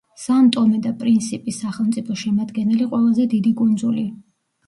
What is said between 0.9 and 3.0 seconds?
პრინსიპის სახელმწიფოს შემადგენელი